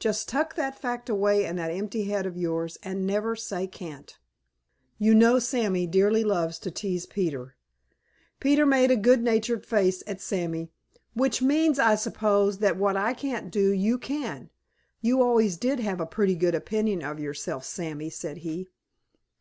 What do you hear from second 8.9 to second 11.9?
a good natured face at Sammy. "Which means,